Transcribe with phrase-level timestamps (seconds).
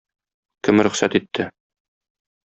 [0.67, 1.47] Кем рөхсәт итте?